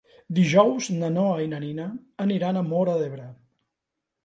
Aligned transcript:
Dijous 0.37 0.87
na 1.01 1.09
Noa 1.17 1.35
i 1.43 1.51
na 1.51 1.59
Nina 1.67 1.87
aniran 2.27 2.59
a 2.59 2.65
Móra 2.73 2.99
d'Ebre. 3.03 3.31